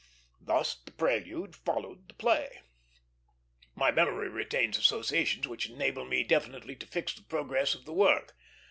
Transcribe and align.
Thus 0.39 0.77
the 0.83 0.91
prelude 0.93 1.55
followed 1.55 2.07
the 2.07 2.15
play. 2.15 2.63
My 3.75 3.91
memory 3.91 4.29
retains 4.29 4.79
associations 4.79 5.47
which 5.47 5.69
enable 5.69 6.05
me 6.05 6.23
definitely 6.23 6.75
to 6.77 6.87
fix 6.87 7.13
the 7.13 7.21
progress 7.21 7.75
of 7.75 7.85
the 7.85 7.93
work. 7.93 8.35